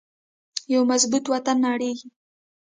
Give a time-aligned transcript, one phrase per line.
[0.73, 2.07] یو مضبوط وطن نړیږي